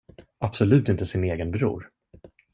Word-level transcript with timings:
Absolut 0.39 0.89
inte 0.89 1.05
sin 1.05 1.23
egen 1.23 1.51
bror. 1.51 1.91